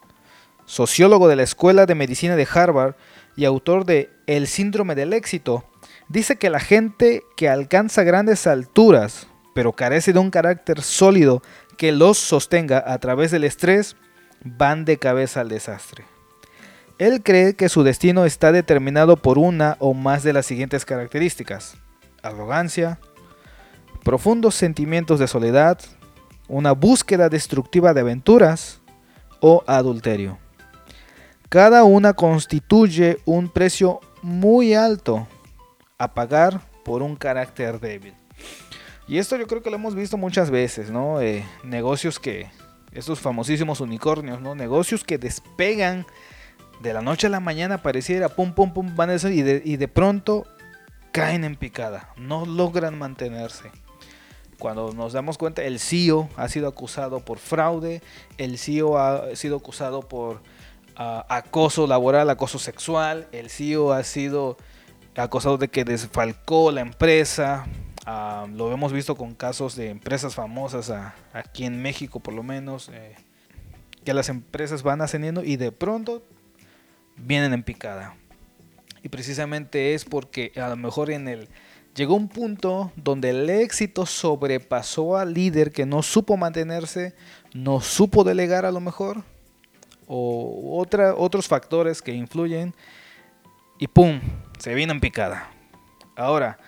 [0.67, 2.97] sociólogo de la Escuela de Medicina de Harvard
[3.37, 5.71] y autor de El síndrome del éxito,
[6.09, 11.43] dice que la gente que alcanza grandes alturas pero carece de un carácter sólido
[11.77, 13.97] que los sostenga a través del estrés,
[14.45, 16.05] van de cabeza al desastre.
[16.99, 21.77] Él cree que su destino está determinado por una o más de las siguientes características.
[22.23, 23.01] Arrogancia,
[24.05, 25.79] profundos sentimientos de soledad,
[26.49, 28.81] una búsqueda destructiva de aventuras
[29.41, 30.39] o adulterio.
[31.49, 35.27] Cada una constituye un precio muy alto
[35.99, 38.15] a pagar por un carácter débil.
[39.09, 41.21] Y esto yo creo que lo hemos visto muchas veces, ¿no?
[41.21, 42.51] Eh, negocios que,
[42.93, 44.55] estos famosísimos unicornios, ¿no?
[44.55, 46.07] Negocios que despegan
[46.81, 49.63] de la noche a la mañana, pareciera, pum, pum, pum, van a ser, y de,
[49.65, 50.47] y de pronto
[51.13, 53.71] caen en picada, no logran mantenerse.
[54.59, 58.03] Cuando nos damos cuenta, el CEO ha sido acusado por fraude,
[58.39, 60.41] el CEO ha sido acusado por
[60.97, 64.57] ah, acoso laboral, acoso sexual, el CEO ha sido
[65.17, 67.67] acusado de que desfalcó la empresa,
[68.07, 70.93] Lo hemos visto con casos de empresas famosas
[71.33, 73.15] aquí en México por lo menos, eh,
[74.05, 76.23] que las empresas van ascendiendo y de pronto
[77.17, 78.17] vienen en picada.
[79.03, 81.49] Y precisamente es porque a lo mejor en el
[81.95, 87.15] llegó un punto donde el éxito sobrepasó al líder que no supo mantenerse,
[87.55, 89.23] no supo delegar a lo mejor,
[90.07, 90.85] o
[91.17, 92.75] otros factores que influyen,
[93.79, 94.21] y ¡pum!
[94.59, 95.51] Se vino en picada.
[96.17, 96.59] Ahora,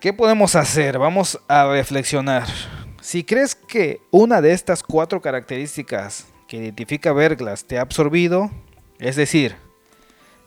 [0.00, 0.98] ¿qué podemos hacer?
[0.98, 2.46] Vamos a reflexionar.
[3.02, 8.50] Si crees que una de estas cuatro características que identifica Verglas te ha absorbido,
[8.98, 9.56] es decir,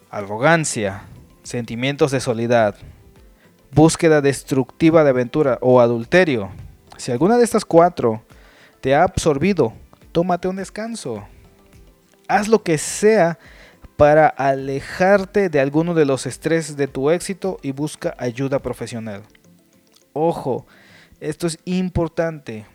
[0.09, 1.03] arrogancia,
[1.43, 2.75] sentimientos de soledad,
[3.71, 6.49] búsqueda destructiva de aventura o adulterio.
[6.97, 8.23] Si alguna de estas cuatro
[8.81, 9.73] te ha absorbido,
[10.11, 11.27] tómate un descanso.
[12.27, 13.37] Haz lo que sea
[13.97, 19.23] para alejarte de alguno de los estreses de tu éxito y busca ayuda profesional.
[20.13, 20.65] Ojo,
[21.19, 22.65] esto es importante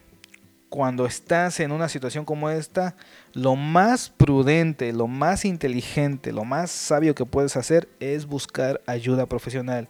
[0.68, 2.94] cuando estás en una situación como esta,
[3.33, 9.27] lo más prudente, lo más inteligente, lo más sabio que puedes hacer es buscar ayuda
[9.27, 9.88] profesional.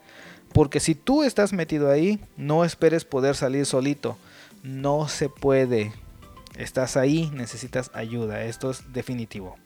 [0.53, 4.17] Porque si tú estás metido ahí, no esperes poder salir solito.
[4.63, 5.93] No se puede.
[6.57, 8.45] Estás ahí, necesitas ayuda.
[8.45, 9.57] Esto es definitivo.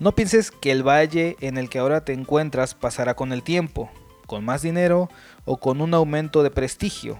[0.00, 3.90] No pienses que el valle en el que ahora te encuentras pasará con el tiempo,
[4.26, 5.08] con más dinero
[5.44, 7.18] o con un aumento de prestigio.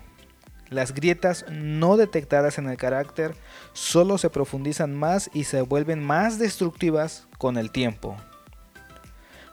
[0.70, 3.34] Las grietas no detectadas en el carácter
[3.74, 8.16] solo se profundizan más y se vuelven más destructivas con el tiempo.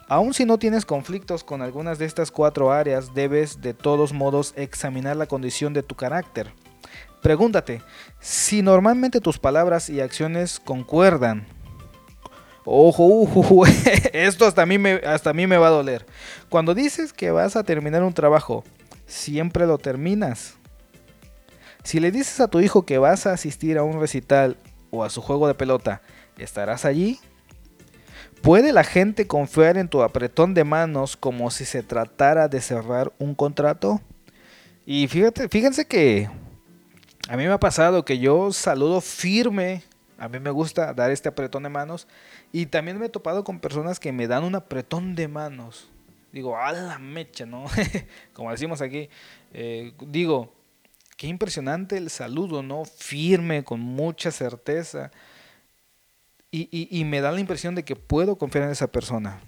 [0.08, 4.54] Aun si no tienes conflictos con algunas de estas cuatro áreas, debes de todos modos
[4.58, 6.52] examinar la condición de tu carácter.
[7.22, 7.82] Pregúntate,
[8.20, 11.46] si normalmente tus palabras y acciones concuerdan.
[12.64, 13.66] Ojo,
[14.14, 16.06] esto hasta a, mí me, hasta a mí me va a doler.
[16.50, 18.64] Cuando dices que vas a terminar un trabajo,
[19.08, 20.56] ¿siempre lo terminas?
[21.84, 24.58] Si le dices a tu hijo que vas a asistir a un recital
[24.92, 26.02] o a su juego de pelota,
[26.38, 27.20] ¿estarás allí?
[28.42, 33.12] ¿Puede la gente confiar en tu apretón de manos como si se tratara de cerrar
[33.20, 34.02] un contrato?
[34.86, 36.30] Y fíjate, fíjense que
[37.28, 39.84] a mí me ha pasado que yo saludo firme,
[40.18, 42.08] a mí me gusta dar este apretón de manos,
[42.52, 45.90] y también me he topado con personas que me dan un apretón de manos.
[46.32, 47.66] Digo, a la mecha, ¿no?
[48.34, 49.10] como decimos aquí.
[49.54, 50.54] Eh, digo,
[51.22, 52.84] Qué impresionante el saludo, ¿no?
[52.84, 55.12] Firme, con mucha certeza.
[56.50, 59.40] Y, me da la impresión de que puedo confiar en esa persona.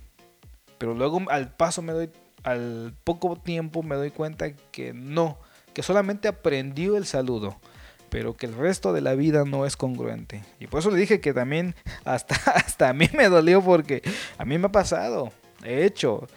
[0.77, 2.11] Pero luego al paso me doy,
[2.43, 5.39] al poco tiempo me doy cuenta que no,
[5.73, 7.59] que solamente aprendió el saludo,
[8.13, 10.43] pero que el resto de la vida no es congruente.
[10.59, 11.73] Y por eso le dije que también
[12.05, 14.03] hasta, hasta a mí me dolió porque
[14.37, 15.31] a mí me ha pasado.
[15.63, 16.27] De hecho,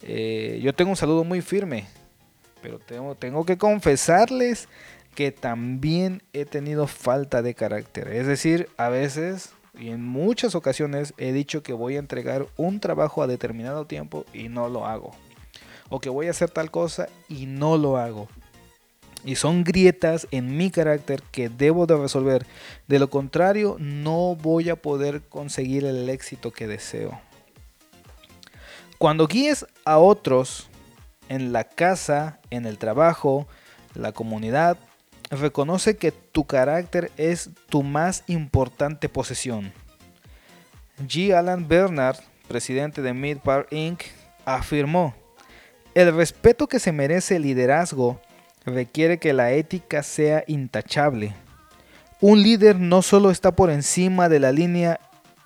[0.00, 1.88] eh, yo tengo un saludo muy firme,
[2.62, 4.66] pero tengo, tengo que confesarles
[5.14, 8.08] que también he tenido falta de carácter.
[8.08, 12.80] Es decir, a veces y en muchas ocasiones he dicho que voy a entregar un
[12.80, 15.10] trabajo a determinado tiempo y no lo hago.
[15.90, 18.26] O que voy a hacer tal cosa y no lo hago.
[19.26, 22.46] Y son grietas en mi carácter que debo de resolver.
[22.86, 27.20] De lo contrario, no voy a poder conseguir el éxito que deseo.
[28.98, 30.68] Cuando guíes a otros
[31.28, 33.46] en la casa, en el trabajo,
[33.94, 34.78] la comunidad,
[35.30, 39.72] reconoce que tu carácter es tu más importante posesión.
[41.00, 41.34] G.
[41.34, 42.16] Alan Bernard,
[42.48, 44.02] presidente de Midpart Inc.,
[44.44, 45.14] afirmó,
[45.94, 48.20] el respeto que se merece el liderazgo
[48.66, 51.34] requiere que la ética sea intachable.
[52.20, 55.00] Un líder no solo está por encima de la línea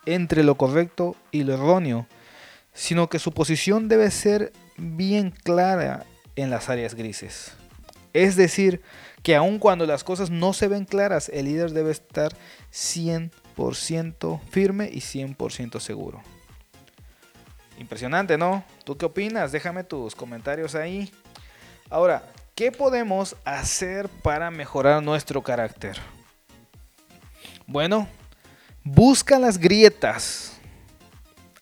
[0.06, 2.06] entre lo correcto y lo erróneo,
[2.72, 6.06] sino que su posición debe ser bien clara
[6.36, 7.52] en las áreas grises.
[8.12, 8.80] Es decir,
[9.22, 12.32] que aun cuando las cosas no se ven claras, el líder debe estar
[12.72, 16.22] 100% firme y 100% seguro.
[17.78, 18.64] Impresionante, ¿no?
[18.84, 19.52] ¿Tú qué opinas?
[19.52, 21.10] Déjame tus comentarios ahí.
[21.88, 22.22] Ahora,
[22.54, 25.98] ¿qué podemos hacer para mejorar nuestro carácter?
[27.66, 28.08] Bueno,
[28.82, 30.58] busca las grietas.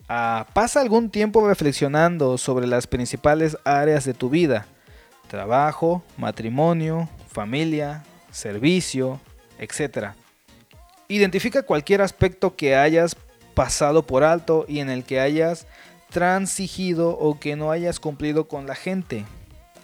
[0.08, 4.66] Ah, pasa algún tiempo reflexionando sobre las principales áreas de tu vida.
[5.28, 9.20] Trabajo, matrimonio, familia, servicio,
[9.58, 10.12] etc.
[11.08, 13.16] Identifica cualquier aspecto que hayas
[13.54, 15.66] pasado por alto y en el que hayas
[16.10, 19.26] transigido o que no hayas cumplido con la gente.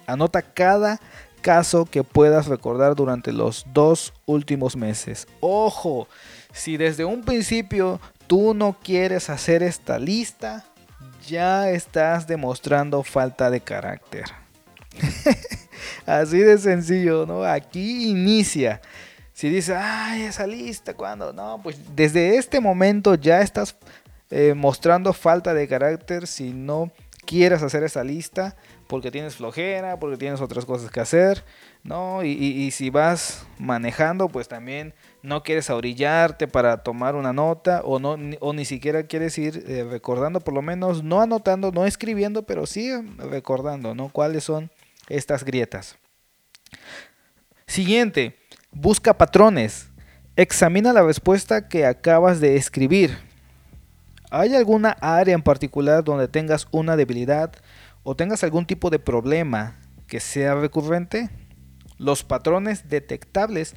[0.07, 1.01] Anota cada
[1.43, 5.29] caso que puedas recordar durante los dos últimos meses.
[5.41, 6.09] Ojo,
[6.53, 10.65] si desde un principio tú no quieres hacer esta lista,
[11.27, 14.25] ya estás demostrando falta de carácter.
[16.07, 17.45] Así de sencillo, ¿no?
[17.45, 18.81] Aquí inicia.
[19.33, 21.33] Si dices, ay, esa lista, ¿cuándo?
[21.33, 23.77] No, pues desde este momento ya estás
[24.31, 26.91] eh, mostrando falta de carácter si no
[27.27, 31.45] quieres hacer esa lista porque tienes flojera, porque tienes otras cosas que hacer,
[31.83, 32.23] ¿no?
[32.25, 38.17] Y, si vas manejando, pues también no quieres orillarte para tomar una nota o, no,
[38.17, 42.43] ni, o ni siquiera quieres ir eh, recordando, por lo menos no anotando, no escribiendo,
[42.43, 44.09] pero sí recordando, ¿no?
[44.09, 44.71] ¿Cuáles son
[45.09, 45.97] estas grietas?
[47.67, 48.37] Siguiente,
[48.71, 49.89] busca patrones.
[50.37, 53.17] Examina la respuesta que acabas de escribir.
[54.31, 57.53] ¿Hay alguna área en particular donde tengas una debilidad
[58.05, 59.77] o tengas algún tipo de problema
[60.07, 61.31] que sea recurrente?
[61.99, 63.75] Los patrones detectables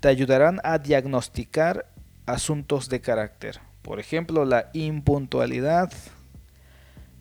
[0.00, 1.86] te ayudarán a diagnosticar
[2.26, 3.60] asuntos de carácter.
[3.82, 5.92] Por ejemplo, la impuntualidad.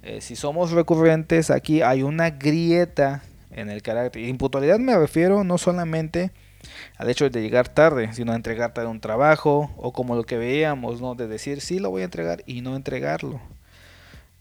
[0.04, 4.24] Eh, si somos recurrentes, aquí hay una grieta en el carácter.
[4.24, 6.32] Impuntualidad me refiero no solamente
[6.98, 10.38] al hecho de llegar tarde, sino a entregar tarde un trabajo o como lo que
[10.38, 11.16] veíamos, ¿no?
[11.16, 13.40] De decir sí lo voy a entregar y no entregarlo.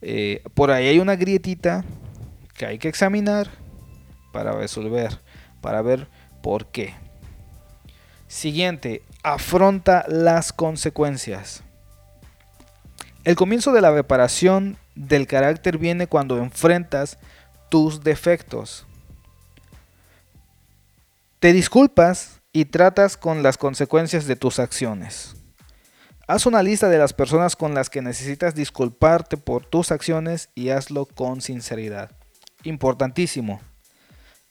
[0.03, 1.85] Eh, por ahí hay una grietita
[2.55, 3.49] que hay que examinar
[4.33, 5.21] para resolver,
[5.61, 6.09] para ver
[6.43, 6.95] por qué.
[8.29, 11.63] Siguiente, afronta las consecuencias.
[13.25, 17.19] El comienzo de la reparación del carácter viene cuando enfrentas
[17.69, 18.87] tus defectos.
[21.41, 25.36] Te disculpas y tratas con las consecuencias de tus acciones.
[26.29, 30.71] Haz una lista de las personas con las que necesitas disculparte por tus acciones y
[30.71, 32.11] hazlo con sinceridad.
[32.65, 33.61] Importantísimo.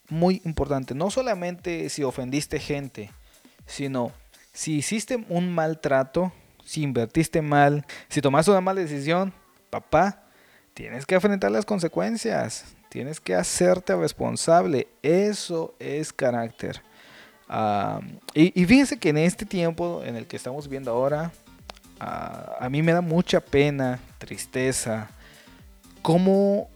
[0.08, 0.96] Muy importante.
[0.96, 3.12] No solamente si ofendiste gente,
[3.66, 4.14] sino
[4.54, 6.32] si hiciste un maltrato,
[6.64, 9.34] si invertiste mal, si tomaste una mala decisión,
[9.70, 10.24] papá,
[10.74, 16.82] tienes que enfrentar las consecuencias, tienes que hacerte responsable, eso es carácter.
[17.50, 18.00] Ah,
[18.34, 21.34] y, fíjense que en este tiempo en el que estamos viendo ahora,
[22.00, 25.10] a mí me da mucha pena, tristeza,
[26.02, 26.70] cómo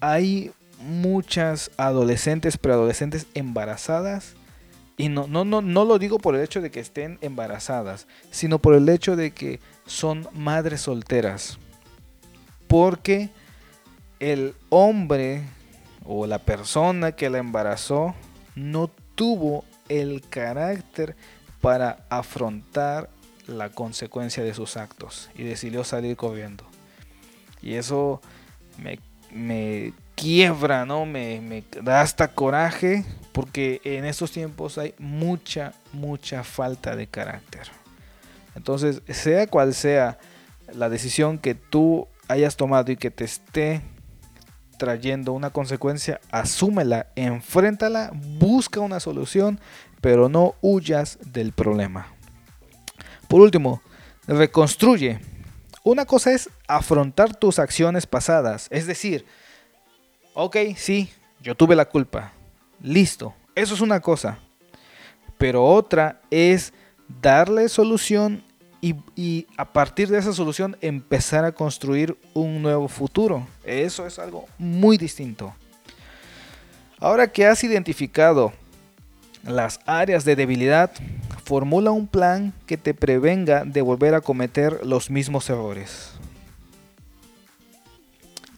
[0.00, 4.34] hay muchas adolescentes, preadolescentes embarazadas
[4.96, 8.58] y no, no, no, no lo digo por el hecho de que estén embarazadas, sino
[8.58, 11.58] por el hecho de que son madres solteras.
[12.68, 13.30] Porque
[14.20, 15.42] el hombre
[16.04, 18.14] o la persona que la embarazó
[18.54, 21.16] no tuvo el carácter
[21.60, 23.10] para afrontar
[23.46, 26.64] la consecuencia de sus actos y decidió salir corriendo.
[27.62, 28.20] Y eso
[28.78, 28.98] me,
[29.32, 31.06] me quiebra, ¿no?
[31.06, 37.68] Me, me, da hasta coraje porque en estos tiempos hay mucha, mucha falta de carácter.
[38.54, 40.18] Entonces, sea cual sea
[40.72, 43.82] la decisión que tú hayas tomado y que te esté
[44.78, 49.60] trayendo una consecuencia, asúmela, enfréntala, busca una solución,
[50.00, 52.13] pero no huyas del problema.
[53.34, 53.82] Por último,
[54.28, 55.18] reconstruye.
[55.82, 59.26] Una cosa es afrontar tus acciones pasadas, es decir,
[60.34, 61.10] ok, sí,
[61.42, 62.30] yo tuve la culpa,
[62.80, 64.38] listo, eso es una cosa,
[65.36, 66.72] pero otra es
[67.08, 68.44] darle solución
[68.80, 73.48] y, a partir de esa solución empezar a construir un nuevo futuro.
[73.64, 75.52] Eso es algo muy distinto.
[77.00, 78.52] Ahora que has identificado
[79.44, 80.90] las áreas de debilidad,
[81.44, 86.12] formula un plan que te prevenga de volver a cometer los mismos errores.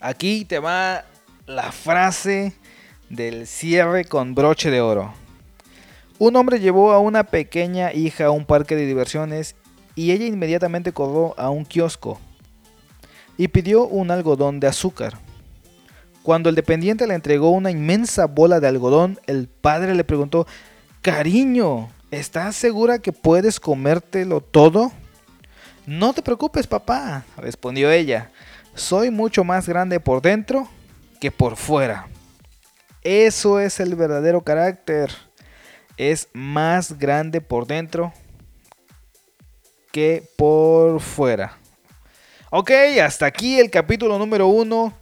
[0.00, 1.04] Aquí te va
[1.46, 2.54] la frase
[3.08, 5.12] del cierre con broche de oro.
[6.18, 9.54] Un hombre llevó a una pequeña hija a un parque de diversiones
[9.94, 12.20] y ella inmediatamente corrió a un kiosco
[13.36, 15.18] y pidió un algodón de azúcar.
[16.22, 20.46] Cuando el dependiente le entregó una inmensa bola de algodón, el padre le preguntó,
[21.02, 24.92] Cariño, ¿estás segura que puedes comértelo todo?
[25.86, 28.30] No te preocupes, papá, respondió ella.
[28.74, 30.68] Soy mucho más grande por dentro
[31.20, 32.08] que por fuera.
[33.02, 35.10] Eso es el verdadero carácter.
[35.96, 38.12] Es más grande por dentro
[39.92, 41.56] que por fuera.
[42.50, 42.70] Ok,
[43.02, 44.92] hasta aquí el capítulo número uno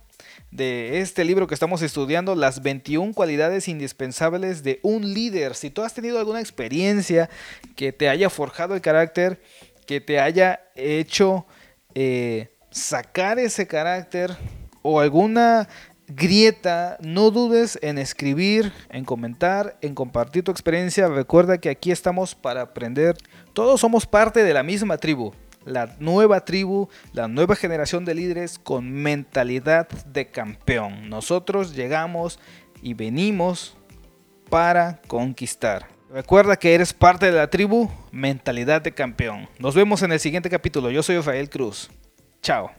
[0.54, 5.56] de este libro que estamos estudiando, las 21 cualidades indispensables de un líder.
[5.56, 7.28] Si tú has tenido alguna experiencia
[7.74, 9.42] que te haya forjado el carácter,
[9.84, 11.44] que te haya hecho
[11.96, 14.36] eh, sacar ese carácter
[14.82, 15.68] o alguna
[16.06, 21.08] grieta, no dudes en escribir, en comentar, en compartir tu experiencia.
[21.08, 23.16] Recuerda que aquí estamos para aprender.
[23.54, 25.32] Todos somos parte de la misma tribu.
[25.64, 31.08] La nueva tribu, la nueva generación de líderes con mentalidad de campeón.
[31.08, 32.38] Nosotros llegamos
[32.82, 33.76] y venimos
[34.50, 35.88] para conquistar.
[36.10, 39.48] Recuerda que eres parte de la tribu Mentalidad de Campeón.
[39.58, 40.90] Nos vemos en el siguiente capítulo.
[40.92, 41.90] Yo soy Rafael Cruz.
[42.40, 42.70] Chao.